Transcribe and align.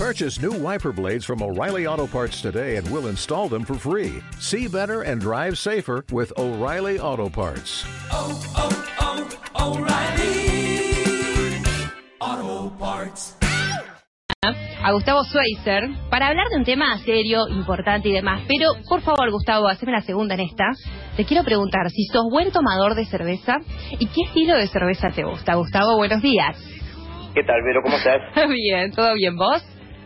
Purchase 0.00 0.40
new 0.40 0.52
wiper 0.52 0.92
blades 0.92 1.26
from 1.26 1.42
O'Reilly 1.42 1.86
Auto 1.86 2.06
Parts 2.06 2.40
today 2.40 2.76
and 2.76 2.90
we'll 2.90 3.08
install 3.08 3.50
them 3.50 3.66
for 3.66 3.74
free. 3.74 4.22
See 4.38 4.66
better 4.66 5.02
and 5.02 5.20
drive 5.20 5.58
safer 5.58 6.06
with 6.10 6.32
O'Reilly 6.38 6.98
Auto 6.98 7.28
Parts. 7.28 7.84
oh, 8.10 8.40
oh, 8.56 9.76
O'Reilly. 9.76 10.40
Auto 12.18 12.70
Parts. 12.78 13.36
a 14.42 14.90
Gustavo 14.92 15.22
Schweizer 15.24 15.90
para 16.08 16.28
hablar 16.28 16.48
de 16.48 16.56
un 16.56 16.64
tema 16.64 16.96
serio, 17.04 17.46
importante 17.50 18.08
y 18.08 18.12
demás. 18.12 18.40
Pero, 18.48 18.72
por 18.88 19.02
favor, 19.02 19.30
Gustavo, 19.30 19.68
haceme 19.68 19.92
la 19.92 20.00
segunda 20.00 20.32
en 20.32 20.40
esta. 20.40 20.64
Te 21.18 21.26
quiero 21.26 21.44
preguntar 21.44 21.90
si 21.90 22.06
sos 22.06 22.24
buen 22.30 22.50
tomador 22.52 22.94
de 22.94 23.04
cerveza 23.04 23.58
y 23.98 24.06
qué 24.06 24.22
estilo 24.28 24.56
de 24.56 24.66
cerveza 24.68 25.10
te 25.14 25.24
gusta. 25.24 25.56
Gustavo, 25.56 25.98
buenos 25.98 26.22
días. 26.22 26.56
¿Qué 27.34 27.44
tal, 27.44 27.62
Vero? 27.62 27.82
¿Cómo 27.84 27.98
estás? 27.98 28.22
bien, 28.48 28.92
¿todo 28.92 29.12
bien 29.14 29.36
vos? 29.36 29.62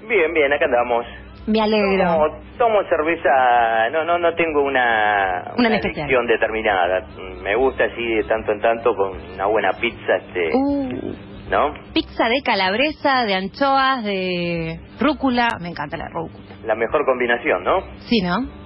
Bien, 0.08 0.32
bien, 0.32 0.52
acá 0.52 0.64
andamos. 0.66 1.06
Me 1.46 1.60
alegro. 1.60 2.04
Tomo, 2.04 2.26
tomo 2.56 2.82
cerveza, 2.88 3.90
no, 3.92 4.04
no, 4.04 4.18
no 4.18 4.34
tengo 4.34 4.62
una, 4.62 5.52
Una 5.58 5.68
elección 5.68 6.26
determinada. 6.26 7.06
Me 7.42 7.54
gusta 7.54 7.84
así 7.84 8.14
de 8.14 8.24
tanto 8.24 8.52
en 8.52 8.60
tanto 8.60 8.94
con 8.96 9.12
una 9.34 9.46
buena 9.46 9.72
pizza, 9.72 10.16
este, 10.16 10.50
Uh, 10.54 11.14
¿no? 11.50 11.74
pizza 11.92 12.28
de 12.28 12.40
calabresa, 12.42 13.24
de 13.26 13.34
anchoas, 13.34 14.04
de 14.04 14.80
rúcula. 14.98 15.48
Me 15.60 15.68
encanta 15.68 15.96
la 15.98 16.08
rúcula. 16.08 16.44
La 16.64 16.74
mejor 16.74 17.04
combinación, 17.04 17.62
¿no? 17.62 17.80
Sí, 18.08 18.22
¿no? 18.22 18.63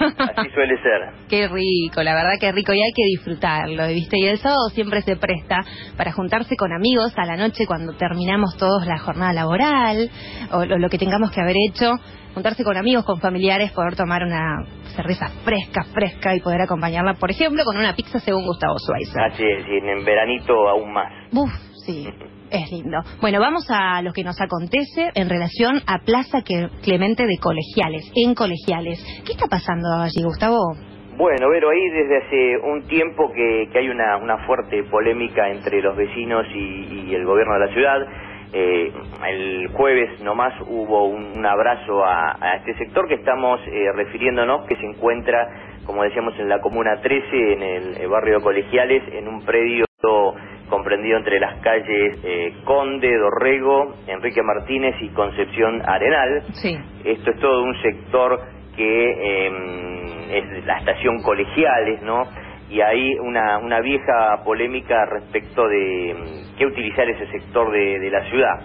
Así 0.00 0.50
suele 0.50 0.76
ser. 0.82 1.10
Qué 1.28 1.48
rico, 1.48 2.02
la 2.02 2.14
verdad 2.14 2.32
que 2.40 2.52
rico 2.52 2.72
y 2.72 2.80
hay 2.80 2.92
que 2.94 3.04
disfrutarlo, 3.04 3.86
¿viste? 3.88 4.18
Y 4.18 4.26
el 4.26 4.38
sábado 4.38 4.68
siempre 4.72 5.02
se 5.02 5.16
presta 5.16 5.60
para 5.96 6.12
juntarse 6.12 6.56
con 6.56 6.72
amigos 6.72 7.12
a 7.16 7.26
la 7.26 7.36
noche 7.36 7.66
cuando 7.66 7.92
terminamos 7.94 8.56
todos 8.56 8.86
la 8.86 8.98
jornada 8.98 9.32
laboral 9.32 10.10
o 10.52 10.64
lo, 10.64 10.88
que 10.88 10.98
tengamos 10.98 11.30
que 11.30 11.40
haber 11.40 11.56
hecho, 11.68 11.92
juntarse 12.34 12.64
con 12.64 12.76
amigos, 12.76 13.04
con 13.04 13.20
familiares, 13.20 13.72
poder 13.72 13.96
tomar 13.96 14.22
una 14.22 14.64
cerveza 14.96 15.28
fresca, 15.44 15.84
fresca 15.92 16.34
y 16.34 16.40
poder 16.40 16.62
acompañarla, 16.62 17.14
por 17.14 17.30
ejemplo, 17.30 17.62
con 17.64 17.76
una 17.76 17.94
pizza 17.94 18.18
según 18.18 18.44
Gustavo 18.44 18.76
Schweizer. 18.78 19.22
Así 19.22 19.44
es, 19.44 19.66
y 19.68 19.76
en 19.76 20.04
veranito 20.04 20.52
aún 20.68 20.92
más. 20.92 21.12
Uf, 21.32 21.50
sí, 21.90 22.08
es 22.50 22.70
lindo. 22.70 22.98
Bueno, 23.20 23.40
vamos 23.40 23.66
a 23.70 24.02
lo 24.02 24.12
que 24.12 24.24
nos 24.24 24.40
acontece 24.40 25.10
en 25.14 25.28
relación 25.28 25.80
a 25.86 25.98
Plaza 26.04 26.42
Clemente 26.82 27.26
de 27.26 27.38
Colegiales, 27.38 28.10
en 28.14 28.34
Colegiales. 28.34 28.98
¿Qué 29.26 29.32
está 29.32 29.46
pasando 29.46 29.88
allí, 29.94 30.22
Gustavo? 30.22 30.74
Bueno, 31.16 31.50
Vero, 31.50 31.68
ahí 31.70 31.88
desde 31.90 32.16
hace 32.16 32.58
un 32.58 32.82
tiempo 32.86 33.30
que, 33.32 33.68
que 33.72 33.78
hay 33.78 33.88
una, 33.88 34.16
una 34.16 34.46
fuerte 34.46 34.82
polémica 34.84 35.50
entre 35.50 35.82
los 35.82 35.96
vecinos 35.96 36.46
y, 36.54 37.14
el 37.14 37.24
gobierno 37.24 37.54
de 37.54 37.66
la 37.66 37.72
ciudad. 37.72 38.06
Eh, 38.52 38.92
el 39.28 39.68
jueves 39.68 40.20
nomás 40.22 40.54
hubo 40.66 41.04
un, 41.06 41.44
abrazo 41.44 42.04
a, 42.04 42.56
este 42.56 42.74
sector 42.78 43.06
que 43.06 43.14
estamos 43.14 43.60
eh, 43.66 43.92
refiriéndonos, 43.94 44.66
que 44.66 44.76
se 44.76 44.86
encuentra, 44.86 45.46
como 45.84 46.02
decíamos, 46.04 46.34
en 46.38 46.48
la 46.48 46.60
Comuna 46.60 47.00
13, 47.00 47.52
en 47.52 47.62
el, 47.62 47.96
eh, 48.00 48.06
barrio 48.06 48.38
de 48.38 48.42
Colegiales, 48.42 49.02
en 49.12 49.28
un 49.28 49.44
predio 49.44 49.84
comprendido 50.70 51.18
entre 51.18 51.38
las 51.38 51.60
calles 51.60 52.18
eh, 52.24 52.54
Conde, 52.64 53.14
Dorrego, 53.18 53.94
Enrique 54.06 54.42
Martínez 54.42 54.94
y 55.02 55.08
Concepción 55.10 55.82
Arenal. 55.84 56.44
Sí. 56.54 56.78
Esto 57.04 57.30
es 57.32 57.40
todo 57.40 57.62
un 57.62 57.74
sector 57.82 58.40
que 58.76 59.10
eh, 59.10 59.50
es 60.30 60.64
la 60.64 60.78
estación 60.78 61.22
colegiales, 61.22 62.00
¿no? 62.02 62.26
Y 62.70 62.80
hay 62.80 63.18
una, 63.18 63.58
una 63.58 63.80
vieja 63.80 64.42
polémica 64.44 65.04
respecto 65.06 65.68
de 65.68 66.14
mm, 66.14 66.56
qué 66.56 66.66
utilizar 66.66 67.08
ese 67.10 67.26
sector 67.26 67.70
de, 67.72 67.98
de 67.98 68.10
la 68.10 68.24
ciudad. 68.30 68.60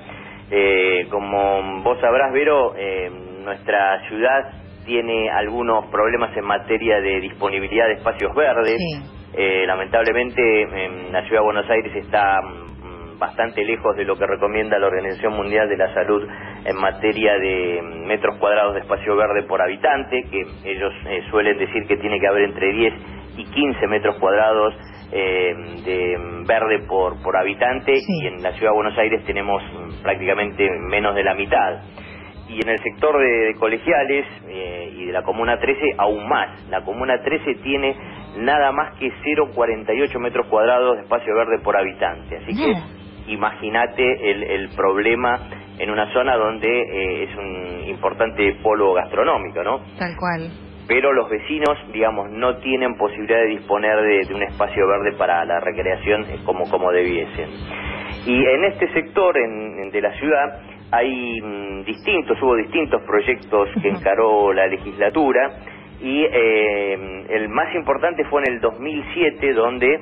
Eh, 0.52 1.08
como 1.10 1.82
vos 1.82 2.00
sabrás, 2.00 2.32
Vero, 2.32 2.76
eh, 2.78 3.10
nuestra 3.44 4.08
ciudad 4.08 4.52
tiene 4.86 5.30
algunos 5.32 5.88
problemas 5.88 6.36
en 6.38 6.46
materia 6.46 7.02
de 7.02 7.20
disponibilidad 7.20 7.88
de 7.88 7.94
espacios 7.94 8.34
verdes. 8.36 8.78
Sí. 8.78 9.15
Eh, 9.38 9.66
lamentablemente, 9.68 10.62
en 10.62 11.12
la 11.12 11.22
ciudad 11.24 11.42
de 11.42 11.46
Buenos 11.46 11.70
Aires 11.70 11.94
está 11.96 12.42
mm, 12.42 13.20
bastante 13.20 13.66
lejos 13.66 13.96
de 13.98 14.06
lo 14.06 14.16
que 14.16 14.26
recomienda 14.26 14.80
la 14.80 14.88
Organización 14.88 15.34
Mundial 15.34 15.68
de 15.68 15.76
la 15.76 15.94
Salud 15.94 16.26
en 16.64 16.76
materia 16.78 17.38
de 17.38 17.82
mm, 17.82 18.08
metros 18.08 18.38
cuadrados 18.38 18.76
de 18.76 18.80
espacio 18.82 19.16
verde 19.18 19.44
por 19.44 19.62
habitante, 19.62 20.24
que 20.32 20.42
ellos 20.72 20.94
eh, 21.08 21.22
suelen 21.30 21.58
decir 21.58 21.86
que 21.86 21.98
tiene 21.98 22.18
que 22.20 22.28
haber 22.28 22.44
entre 22.44 22.72
10 22.72 22.94
y 23.38 23.44
15 23.44 23.88
metros 23.88 24.16
cuadrados 24.20 24.74
eh, 25.12 25.54
de 25.84 26.18
mm, 26.18 26.46
verde 26.46 26.80
por, 26.88 27.22
por 27.22 27.36
habitante 27.36 27.94
Sí. 27.96 28.24
y 28.24 28.28
en 28.28 28.42
la 28.42 28.54
ciudad 28.54 28.72
de 28.72 28.76
Buenos 28.76 28.98
Aires 28.98 29.22
tenemos 29.26 29.62
prácticamente 30.02 30.66
menos 30.90 31.14
de 31.14 31.24
la 31.24 31.34
mitad. 31.34 31.82
Y 32.48 32.62
en 32.62 32.70
el 32.70 32.80
sector 32.80 33.18
de, 33.20 33.48
de 33.48 33.54
colegiales 33.56 34.26
eh, 34.48 34.90
y 34.96 35.06
de 35.08 35.12
la 35.12 35.24
Comuna 35.24 35.58
13 35.60 35.82
aún 35.98 36.30
más. 36.30 36.70
La 36.70 36.82
Comuna 36.86 37.20
13 37.22 37.56
tiene 37.64 37.96
nada 38.38 38.72
más 38.72 38.94
que 38.96 39.12
0,48 39.12 40.20
metros 40.20 40.48
cuadrados 40.48 40.96
de 40.98 41.04
espacio 41.04 41.36
verde 41.36 41.60
por 41.64 41.78
habitante. 41.78 42.38
Así 42.38 42.54
que 42.56 43.32
imagínate 43.34 44.32
el, 44.32 44.44
el 44.44 44.70
problema 44.76 45.40
en 45.78 45.90
una 45.92 46.12
zona 46.14 46.36
donde 46.36 46.68
eh, 46.68 47.24
es 47.24 47.36
un 47.38 47.84
importante 47.88 48.56
polo 48.64 48.94
gastronómico, 48.94 49.64
¿no? 49.64 49.82
Tal 49.98 50.16
cual. 50.18 50.50
pero 50.88 51.12
los 51.14 51.28
vecinos, 51.30 51.78
digamos, 51.92 52.30
no 52.30 52.58
tienen 52.58 52.96
posibilidad 52.96 53.40
de 53.40 53.48
disponer 53.48 54.00
de, 54.02 54.26
de 54.26 54.34
un 54.36 54.44
espacio 54.44 54.88
verde 54.88 55.18
para 55.18 55.44
la 55.46 55.60
recreación 55.60 56.22
eh, 56.30 56.40
como, 56.46 56.70
como 56.70 56.92
debiesen. 56.92 57.50
Y 58.28 58.46
en 58.46 58.64
este 58.66 58.92
sector 58.94 59.36
en- 59.38 59.80
en- 59.80 59.92
de 59.92 60.02
la 60.02 60.12
ciudad 60.14 60.60
hay 60.92 61.42
mm, 61.42 61.84
distintos, 61.86 62.40
hubo 62.42 62.56
distintos 62.56 63.02
proyectos 63.02 63.70
que 63.82 63.90
encaró 63.98 64.54
la 64.54 64.68
legislatura 64.68 65.52
y 66.02 66.24
eh, 66.24 67.26
el 67.30 67.50
más 67.50 67.74
importante 67.76 68.24
fue 68.26 68.42
en 68.46 68.54
el 68.54 68.62
2007 68.62 69.54
donde 69.54 70.00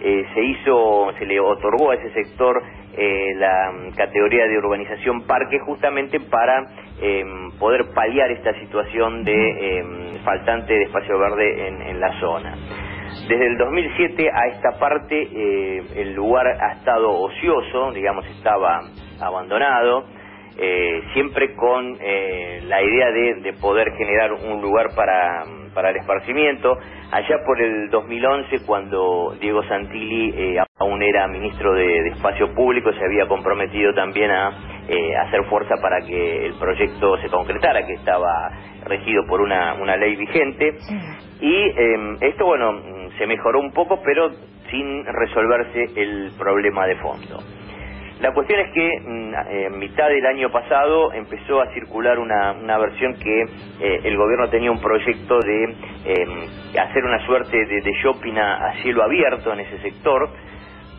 eh, 0.00 0.26
se 0.34 0.42
hizo, 0.42 1.12
se 1.18 1.26
le 1.26 1.40
otorgó 1.40 1.90
a 1.90 1.94
ese 1.94 2.10
sector 2.12 2.62
eh, 2.96 3.34
la 3.36 3.72
mm, 3.72 3.94
categoría 3.96 4.46
de 4.46 4.58
urbanización 4.58 5.22
parque 5.26 5.58
justamente 5.60 6.20
para 6.20 6.66
eh, 7.00 7.24
poder 7.58 7.86
paliar 7.94 8.30
esta 8.30 8.52
situación 8.60 9.24
de 9.24 9.32
eh, 9.78 9.84
faltante 10.24 10.72
de 10.74 10.82
espacio 10.84 11.18
verde 11.18 11.68
en, 11.68 11.82
en 11.82 12.00
la 12.00 12.20
zona. 12.20 12.54
Desde 13.28 13.46
el 13.46 13.56
2007 13.56 14.30
a 14.30 14.46
esta 14.48 14.78
parte 14.78 15.16
eh, 15.22 15.82
el 15.96 16.14
lugar 16.14 16.46
ha 16.46 16.72
estado 16.72 17.10
ocioso, 17.10 17.92
digamos 17.92 18.26
estaba 18.26 18.80
abandonado, 19.20 20.04
eh, 20.58 21.02
siempre 21.12 21.54
con 21.54 21.96
eh, 22.00 22.62
la 22.66 22.82
idea 22.82 23.10
de, 23.10 23.34
de 23.42 23.52
poder 23.54 23.92
generar 23.96 24.32
un 24.32 24.60
lugar 24.60 24.94
para, 24.94 25.44
para 25.74 25.90
el 25.90 25.96
esparcimiento. 25.96 26.78
Allá 27.10 27.44
por 27.44 27.60
el 27.60 27.90
2011, 27.90 28.64
cuando 28.66 29.36
Diego 29.40 29.62
Santilli 29.64 30.32
eh, 30.36 30.56
aún 30.78 31.02
era 31.02 31.28
ministro 31.28 31.74
de, 31.74 31.84
de 31.84 32.08
Espacio 32.10 32.54
Público, 32.54 32.92
se 32.92 33.04
había 33.04 33.26
comprometido 33.26 33.92
también 33.94 34.30
a 34.30 34.50
eh, 34.88 35.16
hacer 35.16 35.44
fuerza 35.44 35.74
para 35.80 36.00
que 36.06 36.46
el 36.46 36.54
proyecto 36.54 37.16
se 37.18 37.28
concretara, 37.28 37.86
que 37.86 37.94
estaba 37.94 38.50
regido 38.84 39.24
por 39.26 39.40
una, 39.40 39.74
una 39.74 39.96
ley 39.96 40.16
vigente. 40.16 40.76
Y 41.40 41.54
eh, 41.54 42.16
esto, 42.20 42.46
bueno, 42.46 42.80
se 43.18 43.26
mejoró 43.26 43.60
un 43.60 43.72
poco, 43.72 44.00
pero 44.04 44.30
sin 44.70 45.04
resolverse 45.04 45.84
el 45.96 46.32
problema 46.38 46.86
de 46.86 46.96
fondo. 46.96 47.38
La 48.24 48.32
cuestión 48.32 48.58
es 48.60 48.70
que 48.72 48.90
mm, 49.04 49.34
en 49.50 49.78
mitad 49.78 50.08
del 50.08 50.24
año 50.24 50.50
pasado 50.50 51.12
empezó 51.12 51.60
a 51.60 51.66
circular 51.74 52.18
una, 52.18 52.52
una 52.52 52.78
versión 52.78 53.14
que 53.18 53.42
eh, 53.80 54.00
el 54.02 54.16
gobierno 54.16 54.48
tenía 54.48 54.70
un 54.70 54.80
proyecto 54.80 55.42
de 55.42 55.64
eh, 56.06 56.26
hacer 56.80 57.04
una 57.04 57.18
suerte 57.26 57.54
de, 57.66 57.82
de 57.82 57.92
shopping 58.02 58.32
a, 58.38 58.54
a 58.68 58.72
cielo 58.82 59.02
abierto 59.02 59.52
en 59.52 59.60
ese 59.60 59.76
sector, 59.80 60.30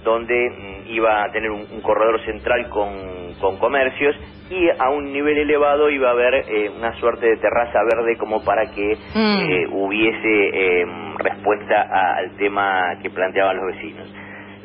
donde 0.03 0.51
mm, 0.51 0.91
iba 0.91 1.23
a 1.23 1.31
tener 1.31 1.49
un, 1.49 1.65
un 1.71 1.81
corredor 1.81 2.19
central 2.25 2.69
con, 2.69 3.33
con 3.41 3.57
comercios 3.57 4.15
y 4.51 4.69
a 4.77 4.89
un 4.91 5.11
nivel 5.11 5.35
elevado 5.39 5.89
iba 5.89 6.09
a 6.09 6.11
haber 6.11 6.35
eh, 6.47 6.69
una 6.77 6.93
suerte 6.99 7.25
de 7.25 7.37
terraza 7.37 7.79
verde 7.89 8.17
como 8.19 8.43
para 8.43 8.69
que 8.69 8.97
Mm. 9.15 9.49
eh, 9.49 9.67
hubiese 9.71 10.49
eh, 10.81 10.85
respuesta 11.17 11.87
a- 11.89 12.17
al 12.17 12.37
tema 12.37 12.99
que 13.01 13.09
planteaban 13.09 13.57
los 13.57 13.65
vecinos. 13.75 14.13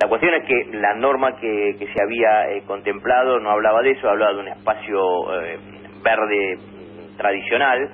La 0.01 0.09
cuestión 0.09 0.33
es 0.35 0.45
que 0.45 0.77
la 0.79 0.95
norma 0.95 1.37
que, 1.37 1.77
que 1.79 1.87
se 1.93 2.03
había 2.03 2.51
eh, 2.53 2.63
contemplado 2.67 3.39
no 3.39 3.51
hablaba 3.51 3.83
de 3.83 3.91
eso, 3.91 4.09
hablaba 4.09 4.33
de 4.33 4.39
un 4.41 4.49
espacio 4.49 5.43
eh, 5.43 5.59
verde 6.03 6.59
tradicional 7.19 7.91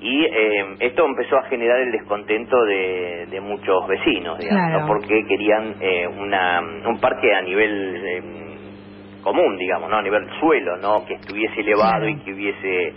y 0.00 0.24
eh, 0.24 0.64
esto 0.80 1.04
empezó 1.06 1.36
a 1.36 1.42
generar 1.44 1.78
el 1.80 1.92
descontento 1.92 2.64
de, 2.64 3.26
de 3.30 3.40
muchos 3.40 3.86
vecinos, 3.86 4.38
digamos, 4.38 4.66
Claro. 4.66 4.80
¿no? 4.80 4.86
porque 4.86 5.24
querían 5.28 5.74
eh, 5.80 6.08
una, 6.08 6.60
un 6.60 6.98
parque 7.00 7.32
a 7.34 7.42
nivel 7.42 8.02
eh, 8.04 8.22
común, 9.22 9.56
digamos, 9.58 9.90
¿no? 9.90 9.96
a 9.98 10.02
nivel 10.02 10.26
suelo, 10.40 10.76
no 10.78 11.04
que 11.06 11.14
estuviese 11.14 11.60
elevado 11.60 12.00
Claro. 12.00 12.08
y 12.08 12.16
que 12.24 12.32
hubiese 12.32 12.92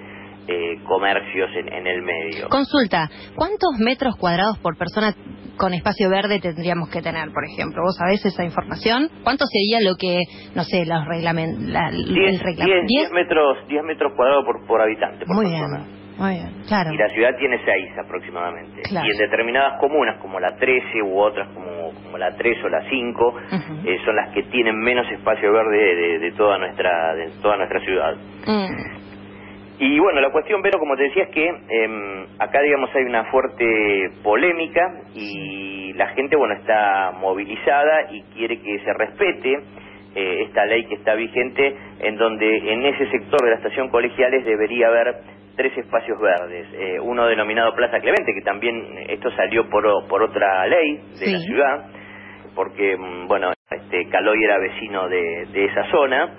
eh, 0.47 0.79
comercios 0.87 1.49
en, 1.55 1.71
en 1.73 1.87
el 1.87 2.01
medio. 2.01 2.49
Consulta, 2.49 3.09
¿cuántos 3.35 3.71
metros 3.79 4.15
cuadrados 4.17 4.57
por 4.59 4.77
persona 4.77 5.13
con 5.57 5.73
espacio 5.73 6.09
verde 6.09 6.39
tendríamos 6.39 6.89
que 6.89 7.01
tener, 7.01 7.31
por 7.31 7.43
ejemplo? 7.45 7.81
¿Vos 7.83 7.95
sabés 7.97 8.25
esa 8.25 8.43
información? 8.43 9.09
¿Cuánto 9.23 9.45
sería 9.45 9.79
lo 9.89 9.95
que, 9.95 10.19
no 10.55 10.63
sé, 10.63 10.85
los 10.85 11.05
reglamentos, 11.05 11.61
el 11.91 12.13
10, 12.13 12.43
reglamento? 12.43 12.85
10 12.87 13.11
metros, 13.11 13.67
10 13.67 13.83
metros 13.83 14.13
cuadrados 14.15 14.45
por, 14.45 14.65
por 14.67 14.81
habitante, 14.81 15.25
por 15.25 15.35
Muy 15.35 15.45
persona. 15.45 15.77
bien, 15.85 15.95
muy 16.17 16.31
bien, 16.35 16.63
claro. 16.67 16.93
Y 16.93 16.97
la 16.97 17.09
ciudad 17.09 17.31
tiene 17.39 17.57
6 17.65 17.85
aproximadamente. 18.05 18.81
Claro. 18.83 19.07
Y 19.07 19.11
en 19.11 19.17
determinadas 19.17 19.79
comunas, 19.79 20.17
como 20.21 20.39
la 20.39 20.55
13 20.55 21.01
u 21.03 21.19
otras 21.19 21.47
como, 21.53 21.91
como 22.03 22.17
la 22.17 22.35
3 22.35 22.57
o 22.63 22.69
la 22.69 22.89
5, 22.89 23.27
Ujú. 23.27 23.87
eh, 23.89 23.97
son 24.05 24.15
las 24.15 24.33
que 24.33 24.43
tienen 24.43 24.77
menos 24.79 25.05
espacio 25.11 25.51
verde 25.51 25.77
de, 25.77 25.95
de- 25.95 26.19
de 26.19 26.31
toda 26.33 26.57
nuestra 26.57 27.15
de 27.15 27.29
toda 27.41 27.57
nuestra 27.57 27.79
ciudad. 27.81 28.15
Mm, 28.47 29.14
Y 29.77 29.99
bueno, 29.99 30.21
la 30.21 30.31
cuestión, 30.31 30.61
Vero, 30.61 30.79
como 30.79 30.95
te 30.95 31.03
decía, 31.03 31.23
es 31.23 31.29
que 31.29 31.47
em, 31.47 32.25
acá, 32.39 32.61
digamos, 32.61 32.89
hay 32.95 33.03
una 33.03 33.25
fuerte 33.25 34.09
polémica 34.23 35.01
y 35.13 35.91
la 35.93 36.07
gente, 36.09 36.35
bueno, 36.37 36.55
está 36.55 37.11
movilizada 37.11 38.11
y 38.11 38.21
quiere 38.33 38.61
que 38.61 38.79
se 38.79 38.93
respete 38.93 39.59
eh, 40.15 40.43
esta 40.43 40.65
ley 40.65 40.85
que 40.85 40.95
está 40.95 41.13
vigente, 41.15 41.75
en 41.99 42.15
donde 42.15 42.71
en 42.71 42.85
ese 42.85 43.09
sector 43.11 43.41
de 43.43 43.49
la 43.49 43.55
estación 43.57 43.89
colegiales 43.89 44.45
debería 44.45 44.87
haber 44.87 45.15
tres 45.57 45.77
espacios 45.77 46.19
verdes. 46.21 46.67
Eh, 46.73 46.99
uno 47.01 47.27
denominado 47.27 47.75
Plaza 47.75 47.99
Clemente, 47.99 48.33
que 48.33 48.41
también 48.41 48.75
esto 49.09 49.29
salió 49.31 49.69
por, 49.69 50.07
por 50.07 50.23
otra 50.23 50.65
ley 50.67 51.01
de 51.19 51.31
la 51.31 51.39
ciudad, 51.39 51.85
porque, 52.55 52.95
mm, 52.97 53.27
bueno, 53.27 53.54
este, 53.69 54.07
Caloy 54.09 54.43
era 54.43 54.59
vecino 54.59 55.07
de, 55.09 55.47
de 55.51 55.65
esa 55.65 55.89
zona. 55.91 56.35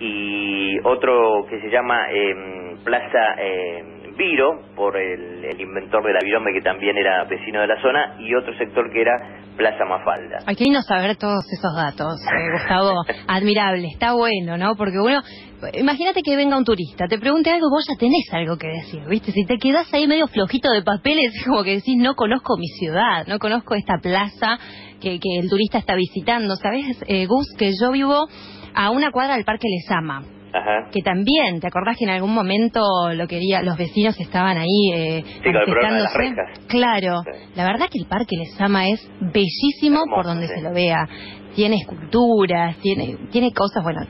Y 0.00 0.78
otro 0.84 1.46
que 1.48 1.60
se 1.60 1.70
llama 1.70 2.06
eh, 2.10 2.76
Plaza 2.84 3.34
eh, 3.38 3.93
Viro, 4.16 4.60
por 4.76 4.96
el, 4.96 5.44
el 5.44 5.60
inventor 5.60 6.04
de 6.04 6.12
la 6.12 6.20
virome 6.22 6.52
que 6.52 6.60
también 6.60 6.96
era 6.96 7.24
vecino 7.24 7.60
de 7.60 7.66
la 7.66 7.80
zona, 7.82 8.16
y 8.20 8.34
otro 8.34 8.56
sector 8.56 8.90
que 8.92 9.00
era 9.00 9.12
Plaza 9.56 9.84
Mafalda. 9.84 10.38
Hay 10.46 10.56
que 10.56 10.64
irnos 10.64 10.88
a 10.90 10.98
ver 10.98 11.16
todos 11.16 11.44
esos 11.52 11.74
datos, 11.74 12.20
eh, 12.26 12.52
Gustavo. 12.52 13.04
Admirable, 13.28 13.88
está 13.92 14.12
bueno, 14.12 14.56
¿no? 14.56 14.74
Porque 14.76 14.98
bueno, 14.98 15.22
imagínate 15.74 16.22
que 16.22 16.36
venga 16.36 16.56
un 16.56 16.64
turista, 16.64 17.06
te 17.06 17.18
pregunte 17.18 17.50
algo, 17.50 17.68
vos 17.70 17.84
ya 17.88 17.96
tenés 17.98 18.32
algo 18.32 18.56
que 18.56 18.68
decir, 18.68 19.02
¿viste? 19.08 19.32
Si 19.32 19.44
te 19.44 19.58
quedás 19.58 19.92
ahí 19.94 20.06
medio 20.06 20.26
flojito 20.26 20.70
de 20.70 20.82
papeles, 20.82 21.32
es 21.34 21.44
como 21.44 21.62
que 21.62 21.76
decís, 21.76 21.96
no 21.96 22.14
conozco 22.14 22.56
mi 22.58 22.68
ciudad, 22.68 23.26
no 23.26 23.38
conozco 23.38 23.74
esta 23.74 23.98
plaza 23.98 24.58
que, 25.00 25.18
que 25.20 25.38
el 25.38 25.48
turista 25.48 25.78
está 25.78 25.94
visitando. 25.94 26.56
¿Sabés, 26.56 27.02
eh, 27.06 27.26
Gus, 27.26 27.54
que 27.56 27.72
yo 27.80 27.92
vivo 27.92 28.26
a 28.74 28.90
una 28.90 29.10
cuadra 29.12 29.34
del 29.36 29.44
Parque 29.44 29.68
Lesama? 29.68 30.33
Ajá. 30.54 30.88
que 30.92 31.02
también, 31.02 31.60
¿te 31.60 31.66
acordás 31.66 31.96
que 31.98 32.04
en 32.04 32.10
algún 32.10 32.32
momento 32.32 32.80
lo 33.12 33.26
quería, 33.26 33.60
los 33.62 33.76
vecinos 33.76 34.18
estaban 34.20 34.56
ahí 34.56 34.92
eh, 34.94 35.24
Sí, 35.24 35.42
con 35.42 35.56
el 35.56 35.64
problema 35.64 35.96
de 35.96 36.02
las. 36.02 36.12
Claro, 36.68 37.22
Sí. 37.24 37.30
la 37.56 37.64
verdad 37.64 37.86
que 37.90 37.98
el 37.98 38.06
Parque 38.06 38.36
Lesama 38.36 38.88
es 38.88 39.04
bellísimo 39.20 40.00
Hermoso, 40.00 40.14
por 40.14 40.24
donde 40.26 40.46
sí. 40.46 40.54
se 40.54 40.62
lo 40.62 40.72
vea. 40.72 41.08
Tiene 41.54 41.76
esculturas, 41.76 42.76
tiene, 42.78 43.16
tiene 43.30 43.52
cosas, 43.52 43.82
bueno, 43.82 44.00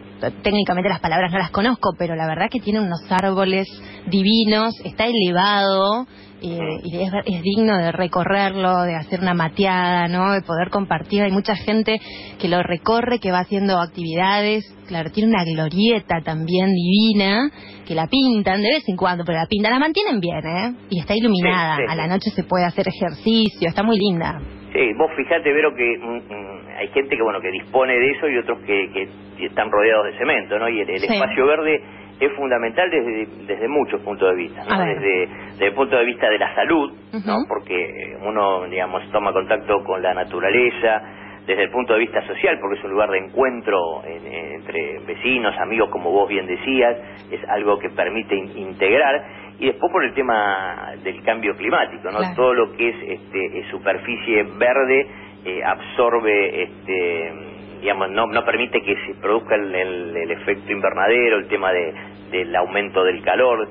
técnicamente 0.43 0.89
las 0.89 1.01
palabras 1.01 1.31
no 1.31 1.39
las 1.39 1.51
conozco, 1.51 1.95
pero 1.99 2.17
la 2.17 2.27
verdad 2.27 2.49
que 2.51 2.61
tiene 2.61 2.81
unos 2.81 3.01
árboles 3.11 3.69
divinos, 4.07 4.75
está 4.85 5.07
elevado 5.07 6.07
eh, 6.43 6.81
y 6.85 6.99
es, 6.99 7.11
es 7.25 7.43
digno 7.43 7.77
de 7.79 7.91
recorrerlo, 7.91 8.83
de 8.83 8.95
hacer 8.97 9.21
una 9.21 9.33
mateada, 9.33 10.09
¿no? 10.09 10.33
De 10.33 10.43
poder 10.43 10.69
compartir. 10.69 11.23
Hay 11.23 11.33
mucha 11.33 11.57
gente 11.57 11.99
que 12.39 12.49
lo 12.49 12.63
recorre, 12.63 13.19
que 13.19 13.33
va 13.33 13.39
haciendo 13.39 13.79
actividades. 13.81 14.65
Claro, 14.87 15.11
tiene 15.11 15.31
una 15.31 15.45
glorieta 15.45 16.21
también 16.23 16.75
divina, 16.75 17.51
que 17.87 17.95
la 17.95 18.09
pintan 18.09 18.61
de 18.61 18.69
vez 18.69 18.85
en 18.89 18.97
cuando, 18.97 19.25
pero 19.25 19.39
la 19.39 19.47
pintan, 19.47 19.73
la 19.73 19.79
mantienen 19.79 20.21
bien, 20.21 20.47
¿eh? 20.47 20.75
Y 20.91 21.01
está 21.01 21.17
iluminada. 21.17 21.77
Sí, 21.77 21.83
sí, 21.87 21.93
A 21.93 21.97
la 21.97 22.07
noche 22.09 22.31
se 22.31 22.43
puede 22.43 22.67
hacer 22.67 22.89
ejercicio, 22.89 23.69
está 23.69 23.83
muy 23.83 23.99
linda. 23.99 24.39
Sí, 24.75 24.93
vos 24.95 25.11
fijate, 25.17 25.53
Vero, 25.53 25.73
que 25.75 25.99
mm, 25.99 26.17
mm, 26.35 26.61
hay 26.79 26.89
gente 26.89 27.17
que 27.17 27.23
bueno 27.23 27.41
que 27.41 27.51
dispone 27.51 27.95
de 27.99 28.11
eso 28.11 28.29
y 28.29 28.37
otros 28.39 28.59
que, 28.67 28.91
que 28.93 29.47
están 29.47 29.71
rodeados 29.71 30.07
de 30.07 30.19
cemento, 30.19 30.59
¿no? 30.59 30.69
Y 30.69 30.81
el, 30.81 30.91
el 30.91 31.01
Sí. 31.01 31.07
espacio 31.15 31.47
verde 31.47 31.81
es 32.21 32.33
fundamental 32.33 32.91
desde, 32.91 33.27
desde 33.47 33.69
muchos 33.69 34.01
puntos 34.03 34.29
de 34.31 34.37
vista, 34.37 34.63
¿no? 34.65 34.85
Desde, 34.85 35.29
desde 35.53 35.67
el 35.67 35.75
punto 35.75 35.97
de 35.97 36.05
vista 36.05 36.29
de 36.29 36.39
la 36.39 36.55
salud, 36.57 36.93
¿no? 37.25 37.37
Porque 37.49 38.17
uno, 38.23 38.65
digamos, 38.67 39.09
toma 39.13 39.33
contacto 39.33 39.83
con 39.85 40.03
la 40.03 40.13
naturaleza, 40.15 41.03
desde 41.47 41.65
el 41.65 41.71
punto 41.71 41.93
de 41.93 41.99
vista 42.01 42.23
social, 42.27 42.59
porque 42.59 42.79
es 42.79 42.85
un 42.85 42.93
lugar 42.93 43.11
de 43.11 43.19
encuentro 43.19 44.03
en- 44.07 44.27
en- 44.27 44.53
entre 44.55 44.99
vecinos, 45.07 45.55
amigos, 45.59 45.91
como 45.91 46.11
vos 46.11 46.29
bien 46.29 46.47
decías, 46.47 46.97
es 47.31 47.41
algo 47.49 47.79
que 47.79 47.91
permite 47.91 48.35
in- 48.35 48.57
integrar, 48.57 49.23
y 49.59 49.67
después 49.67 49.93
por 49.93 50.05
el 50.05 50.15
tema 50.15 50.93
del 51.03 51.23
cambio 51.23 51.55
climático, 51.57 52.11
¿no? 52.11 52.19
Claro. 52.19 52.35
Todo 52.37 52.55
lo 52.55 52.73
que 52.77 52.89
es 52.89 52.97
este, 53.21 53.59
eh, 53.59 53.65
superficie 53.71 54.43
verde 54.59 55.07
eh, 55.45 55.63
absorbe, 55.65 56.63
este, 56.63 57.33
digamos, 57.81 58.11
no, 58.11 58.27
no 58.27 58.45
permite 58.45 58.81
que 58.81 58.97
se 59.07 59.15
produzca 59.21 59.55
el, 59.57 59.75
el- 59.75 60.17
el 60.17 60.31
efecto 60.31 60.73
invernadero, 60.73 61.37
el 61.39 61.49
tema 61.49 61.71
de, 61.73 61.93
del 62.31 62.57
aumento 62.57 63.05
del 63.05 63.23
calor, 63.23 63.69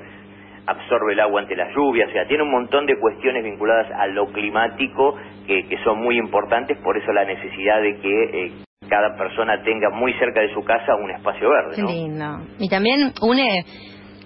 absorbe 0.66 1.14
el 1.14 1.20
agua 1.20 1.42
ante 1.42 1.56
las 1.56 1.74
lluvias, 1.76 2.10
o 2.10 2.12
sea, 2.14 2.26
tiene 2.28 2.44
un 2.44 2.52
montón 2.52 2.86
de 2.86 2.98
cuestiones 2.98 3.44
vinculadas 3.44 3.92
a 3.92 4.08
lo 4.08 4.28
climático 4.28 5.18
que, 5.48 5.68
que 5.68 5.78
son 5.84 6.00
muy 6.00 6.18
importantes, 6.18 6.78
por 6.78 6.96
eso 6.98 7.12
la 7.12 7.26
necesidad 7.26 7.82
de 7.82 7.98
que 7.98 8.24
eh, 8.46 8.52
cada 8.88 9.18
persona 9.18 9.62
tenga 9.64 9.90
muy 9.90 10.14
cerca 10.14 10.40
de 10.42 10.54
su 10.54 10.64
casa 10.64 10.96
un 10.96 11.12
espacio 11.12 11.50
verde, 11.50 11.82
¿no? 11.82 11.88
lindo. 11.90 12.38
Y 12.60 12.70
también 12.70 13.12
une, 13.22 13.66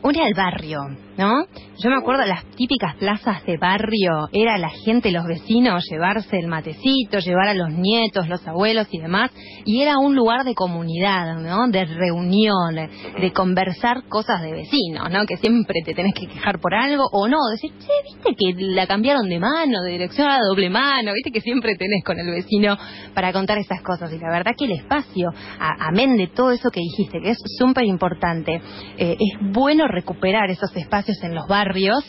une 0.07 0.23
al 0.23 0.33
barrio, 0.33 0.79
¿no? 1.17 1.45
Yo 1.79 1.89
me 1.89 1.97
acuerdo 1.97 2.23
las 2.25 2.45
típicas 2.55 2.95
plazas 2.95 3.43
de 3.45 3.57
barrio, 3.57 4.29
era 4.31 4.57
la 4.57 4.69
gente, 4.69 5.11
los 5.11 5.25
vecinos, 5.25 5.85
llevarse 5.89 6.39
el 6.39 6.47
matecito, 6.47 7.19
llevar 7.19 7.49
a 7.49 7.53
los 7.53 7.69
nietos, 7.71 8.27
los 8.29 8.47
abuelos 8.47 8.87
y 8.91 8.99
demás, 8.99 9.31
y 9.65 9.81
era 9.81 9.97
un 9.97 10.15
lugar 10.15 10.45
de 10.45 10.55
comunidad, 10.55 11.37
¿no? 11.39 11.67
De 11.67 11.85
reunión, 11.85 12.75
de 12.75 13.33
conversar 13.33 14.07
cosas 14.07 14.41
de 14.41 14.53
vecinos, 14.53 15.11
¿no? 15.11 15.25
Que 15.25 15.37
siempre 15.37 15.81
te 15.83 15.93
tenés 15.93 16.13
que 16.13 16.27
quejar 16.27 16.59
por 16.59 16.73
algo 16.73 17.03
o 17.11 17.27
no, 17.27 17.37
decir, 17.51 17.71
che, 17.77 17.87
viste 18.03 18.35
que 18.35 18.53
la 18.73 18.87
cambiaron 18.87 19.27
de 19.27 19.39
mano, 19.39 19.81
de 19.83 19.91
dirección 19.91 20.29
a 20.29 20.39
la 20.39 20.45
doble 20.47 20.69
mano, 20.69 21.13
viste 21.13 21.31
que 21.31 21.41
siempre 21.41 21.75
tenés 21.75 22.03
con 22.03 22.17
el 22.17 22.31
vecino 22.31 22.77
para 23.13 23.33
contar 23.33 23.57
esas 23.57 23.81
cosas. 23.81 24.11
Y 24.13 24.19
la 24.19 24.31
verdad 24.31 24.53
que 24.57 24.65
el 24.65 24.71
espacio, 24.71 25.29
amén 25.59 26.15
de 26.15 26.27
todo 26.27 26.51
eso 26.51 26.69
que 26.71 26.79
dijiste, 26.79 27.19
que 27.21 27.31
es 27.31 27.39
súper 27.57 27.83
importante, 27.85 28.61
eh, 28.97 29.17
es 29.19 29.51
bueno 29.51 29.87
recuperar 29.97 30.49
esos 30.49 30.75
espacios 30.75 31.17
en 31.23 31.33
los 31.33 31.47
barrios 31.47 32.03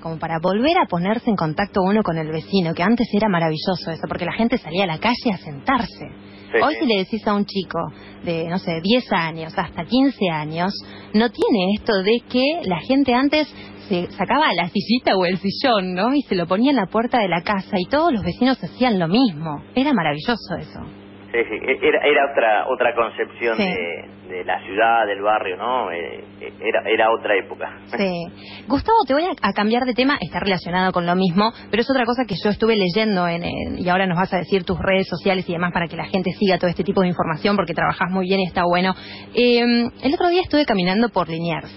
como 0.00 0.18
para 0.18 0.38
volver 0.40 0.76
a 0.78 0.86
ponerse 0.86 1.30
en 1.30 1.36
contacto 1.36 1.80
uno 1.82 2.02
con 2.02 2.16
el 2.16 2.28
vecino, 2.28 2.74
que 2.74 2.82
antes 2.82 3.08
era 3.12 3.28
maravilloso 3.28 3.90
eso, 3.90 4.02
porque 4.06 4.24
la 4.24 4.34
gente 4.34 4.56
salía 4.58 4.84
a 4.84 4.86
la 4.86 4.98
calle 4.98 5.32
a 5.32 5.36
sentarse. 5.36 6.06
Sí, 6.52 6.58
Hoy 6.62 6.74
sí. 6.74 6.80
si 6.80 6.86
le 6.86 6.98
decís 6.98 7.26
a 7.26 7.34
un 7.34 7.44
chico 7.44 7.78
de, 8.22 8.46
no 8.48 8.58
sé, 8.58 8.80
10 8.80 9.12
años 9.12 9.52
hasta 9.56 9.84
15 9.84 10.30
años, 10.30 10.72
no 11.12 11.28
tiene 11.30 11.74
esto 11.74 11.92
de 12.02 12.20
que 12.28 12.68
la 12.68 12.78
gente 12.80 13.14
antes 13.14 13.52
se 13.88 14.08
sacaba 14.12 14.52
la 14.54 14.68
sillita 14.68 15.16
o 15.16 15.24
el 15.24 15.38
sillón, 15.38 15.94
¿no? 15.94 16.14
Y 16.14 16.22
se 16.22 16.34
lo 16.34 16.46
ponía 16.46 16.70
en 16.70 16.76
la 16.76 16.86
puerta 16.86 17.18
de 17.18 17.28
la 17.28 17.42
casa 17.42 17.76
y 17.78 17.86
todos 17.86 18.12
los 18.12 18.22
vecinos 18.22 18.62
hacían 18.62 18.98
lo 18.98 19.08
mismo. 19.08 19.62
Era 19.74 19.92
maravilloso 19.92 20.54
eso. 20.58 21.05
Sí, 21.44 21.48
sí, 21.50 21.64
e- 21.66 21.78
era, 21.88 22.00
era 22.04 22.30
otra 22.32 22.66
otra 22.68 22.94
concepción 22.94 23.56
Sí. 23.56 23.64
de, 23.64 24.36
de 24.36 24.44
la 24.44 24.60
ciudad, 24.64 25.06
del 25.06 25.20
barrio, 25.22 25.56
¿no? 25.56 25.90
Eh, 25.92 26.24
eh, 26.40 26.52
era, 26.60 26.82
era 26.88 27.10
otra 27.12 27.36
época. 27.36 27.78
Sí. 27.96 28.24
Gustavo, 28.66 28.98
te 29.06 29.14
voy 29.14 29.24
a, 29.24 29.30
a 29.42 29.52
cambiar 29.52 29.84
de 29.84 29.94
tema, 29.94 30.16
está 30.20 30.40
relacionado 30.40 30.92
con 30.92 31.04
lo 31.06 31.14
mismo, 31.14 31.52
pero 31.70 31.82
es 31.82 31.90
otra 31.90 32.04
cosa 32.04 32.24
que 32.26 32.34
yo 32.42 32.50
estuve 32.50 32.76
leyendo 32.76 33.26
en, 33.28 33.44
en- 33.44 33.78
y 33.78 33.88
ahora 33.88 34.06
nos 34.06 34.16
vas 34.18 34.32
a 34.34 34.38
decir 34.38 34.64
tus 34.64 34.78
redes 34.78 35.06
sociales 35.08 35.48
y 35.48 35.52
demás 35.52 35.72
para 35.72 35.86
que 35.88 35.96
la 35.96 36.06
gente 36.06 36.30
siga 36.32 36.58
todo 36.58 36.70
este 36.70 36.84
tipo 36.84 37.02
de 37.02 37.08
información 37.08 37.54
porque 37.56 37.74
trabajas 37.74 38.10
muy 38.10 38.26
bien 38.26 38.40
y 38.40 38.46
está 38.46 38.62
bueno. 38.64 38.94
Eh, 39.34 39.60
el 40.02 40.14
otro 40.14 40.28
día 40.28 40.42
estuve 40.42 40.64
caminando 40.64 41.08
por 41.10 41.28
Liniers 41.28 41.70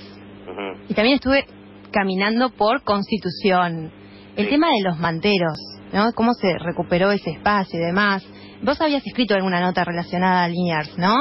y 0.90 0.94
también 0.94 1.16
estuve 1.16 1.46
caminando 1.92 2.50
por 2.50 2.82
Constitución. 2.84 3.92
El 4.36 4.46
Sí. 4.46 4.52
tema 4.52 4.68
de 4.68 4.84
los 4.90 4.98
manteros, 5.00 5.58
¿no? 5.92 6.12
Cómo 6.14 6.34
se 6.34 6.58
recuperó 6.60 7.12
ese 7.12 7.32
espacio 7.32 7.80
y 7.80 7.84
demás. 7.84 8.24
Vos 8.62 8.80
habías 8.82 9.06
escrito 9.06 9.36
alguna 9.36 9.62
nota 9.62 9.84
relacionada 9.84 10.44
a 10.44 10.48
Liniers, 10.48 10.98
¿no? 10.98 11.16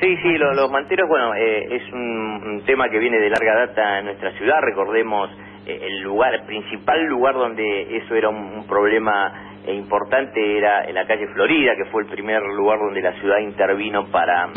Sí, 0.00 0.16
sí, 0.22 0.36
lo- 0.38 0.54
los 0.54 0.70
manteros, 0.70 1.08
bueno, 1.08 1.34
eh, 1.34 1.76
es 1.76 1.92
un, 1.92 2.00
un 2.00 2.62
tema 2.66 2.88
que 2.88 2.98
viene 2.98 3.18
de 3.18 3.30
larga 3.30 3.66
data 3.66 3.98
en 4.00 4.06
nuestra 4.06 4.32
ciudad. 4.32 4.56
Recordemos 4.60 5.30
eh, 5.66 5.78
el 5.82 6.00
lugar, 6.00 6.34
el 6.34 6.42
principal 6.46 7.04
lugar 7.06 7.34
donde 7.34 7.96
eso 7.98 8.14
era 8.14 8.28
un, 8.28 8.36
un 8.58 8.66
problema 8.66 9.60
eh, 9.66 9.72
importante 9.74 10.58
era 10.58 10.84
en 10.84 10.94
la 10.96 11.06
calle 11.06 11.28
Florida, 11.28 11.72
que 11.76 11.90
fue 11.90 12.02
el 12.02 12.08
primer 12.08 12.42
lugar 12.42 12.78
donde 12.80 13.00
la 13.00 13.12
ciudad 13.20 13.38
intervino 13.38 14.06
para, 14.10 14.48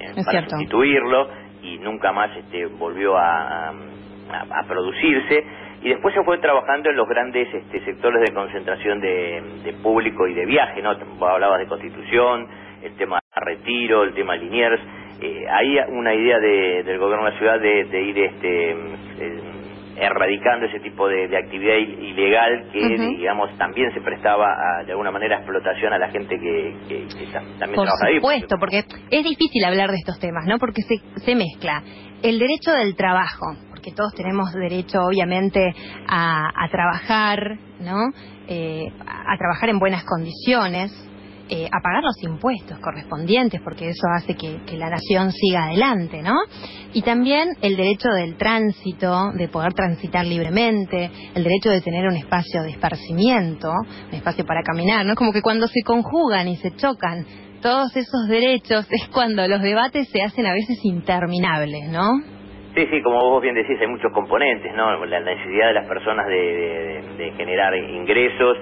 eh, 0.00 0.12
para 0.24 0.38
sustituirlo 0.58 1.28
y 1.62 1.78
nunca 1.78 2.12
más 2.12 2.30
este, 2.36 2.66
volvió 2.66 3.16
a, 3.18 3.68
a- 3.70 3.74
a 4.60 4.66
producirse. 4.68 5.44
Y 5.84 5.90
después 5.90 6.14
se 6.14 6.22
fue 6.24 6.38
trabajando 6.38 6.88
en 6.90 6.96
los 6.96 7.06
grandes 7.08 7.46
este, 7.54 7.84
sectores 7.84 8.22
de 8.22 8.32
concentración 8.34 9.00
de, 9.00 9.42
de 9.64 9.72
público 9.74 10.26
y 10.26 10.34
de 10.34 10.46
viaje, 10.46 10.80
¿no? 10.82 10.90
Hablabas 11.26 11.60
de 11.60 11.66
Constitución, 11.66 12.48
el 12.82 12.96
tema 12.96 13.18
Retiro, 13.36 14.02
el 14.02 14.14
tema 14.14 14.34
Liniers. 14.34 14.80
Eh, 15.20 15.44
hay 15.48 15.76
una 15.90 16.14
idea 16.14 16.38
de- 16.38 16.82
del 16.84 16.98
gobierno 16.98 17.26
de 17.26 17.30
la 17.32 17.38
ciudad 17.38 17.60
de, 17.60 17.84
de 17.84 18.02
ir 18.02 18.18
este, 18.18 18.70
eh, 18.70 19.40
erradicando 19.98 20.66
ese 20.66 20.80
tipo 20.80 21.06
de, 21.06 21.28
de 21.28 21.36
actividad 21.36 21.76
ilegal 21.76 22.68
que, 22.72 22.80
digamos, 23.16 23.56
también 23.58 23.92
se 23.94 24.00
prestaba 24.00 24.46
a, 24.52 24.84
de 24.84 24.90
alguna 24.92 25.10
manera 25.12 25.36
explotación 25.36 25.92
a 25.92 25.98
la 25.98 26.08
gente 26.10 26.36
que, 26.38 26.74
que- 26.88 27.06
que 27.16 27.26
ta- 27.32 27.40
también 27.58 27.74
Por 27.74 27.84
trabaja 27.86 28.06
ahí. 28.08 28.16
supuesto, 28.16 28.56
porque 28.58 28.78
es 28.78 29.22
difícil 29.24 29.64
hablar 29.66 29.90
de 29.90 29.96
estos 29.96 30.18
temas, 30.18 30.46
¿no? 30.46 30.58
Porque 30.58 30.82
se, 30.82 30.96
se 31.20 31.34
mezcla 31.36 31.82
el 32.22 32.38
derecho 32.38 32.72
del 32.72 32.96
trabajo, 32.96 33.54
porque 33.84 33.96
todos 33.96 34.14
tenemos 34.14 34.50
derecho, 34.54 34.98
obviamente, 35.02 35.60
a, 36.08 36.66
trabajar, 36.70 37.58
¿no? 37.80 37.98
Eh, 38.48 38.90
a, 39.06 39.36
trabajar 39.36 39.68
en 39.68 39.78
buenas 39.78 40.04
condiciones, 40.04 40.90
eh, 41.50 41.66
a 41.70 41.82
pagar 41.82 42.02
los 42.02 42.16
impuestos 42.22 42.78
correspondientes, 42.78 43.60
porque 43.62 43.90
eso 43.90 44.06
hace 44.16 44.36
que, 44.36 44.62
que 44.64 44.78
la 44.78 44.88
nación 44.88 45.32
siga 45.32 45.64
adelante, 45.64 46.22
¿no? 46.22 46.34
Y 46.94 47.02
también 47.02 47.50
el 47.60 47.76
derecho 47.76 48.08
del 48.08 48.36
tránsito, 48.38 49.32
de 49.34 49.48
poder 49.48 49.74
transitar 49.74 50.24
libremente, 50.24 51.10
el 51.34 51.44
derecho 51.44 51.68
de 51.68 51.82
tener 51.82 52.06
un 52.06 52.16
espacio 52.16 52.62
de 52.62 52.70
esparcimiento, 52.70 53.70
un 53.70 54.14
espacio 54.14 54.46
para 54.46 54.62
caminar, 54.62 55.04
¿no? 55.04 55.14
Como 55.14 55.30
que 55.30 55.42
cuando 55.42 55.66
se 55.66 55.82
conjugan 55.82 56.48
y 56.48 56.56
se 56.56 56.74
chocan 56.74 57.26
todos 57.60 57.94
esos 57.96 58.28
derechos 58.28 58.86
es 58.90 59.08
cuando 59.08 59.46
los 59.46 59.60
debates 59.60 60.08
se 60.08 60.22
hacen 60.22 60.46
a 60.46 60.54
veces 60.54 60.78
interminables, 60.84 61.88
¿no? 61.88 62.33
Sí, 62.74 62.86
sí, 62.90 63.00
como 63.02 63.20
vos 63.30 63.40
bien 63.42 63.54
decís, 63.54 63.80
hay 63.80 63.86
muchos 63.86 64.12
componentes, 64.12 64.74
¿no? 64.74 65.04
La 65.06 65.20
necesidad 65.20 65.68
de 65.68 65.74
las 65.74 65.86
personas 65.86 66.26
de, 66.26 66.34
de- 66.34 67.02
de 67.24 67.30
generar 67.32 67.74
ingresos, 67.76 68.58